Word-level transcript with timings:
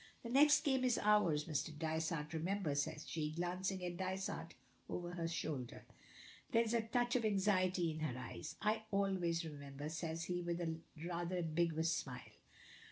"The 0.23 0.29
next 0.29 0.61
game 0.63 0.83
is 0.83 0.97
ours, 0.97 1.45
Mr. 1.45 1.77
Dysart, 1.77 2.33
remember," 2.33 2.73
says 2.73 3.07
she, 3.07 3.29
glancing 3.33 3.85
at 3.85 3.97
Dysart 3.97 4.55
over 4.89 5.11
her 5.11 5.27
shoulder. 5.27 5.85
There 6.49 6.63
is 6.63 6.73
a 6.73 6.81
touch 6.81 7.15
of 7.15 7.23
anxiety 7.23 7.91
in 7.91 7.99
her 7.99 8.17
eyes. 8.19 8.55
"I 8.63 8.85
always 8.89 9.45
remember," 9.45 9.89
says 9.89 10.23
he, 10.23 10.41
with 10.41 10.59
a 10.59 10.75
rather 11.05 11.37
ambiguous 11.37 11.91
smile. 11.91 12.33